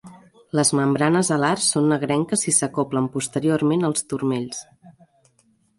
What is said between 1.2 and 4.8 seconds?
alars són negrenques i s'acoblen posteriorment als turmells.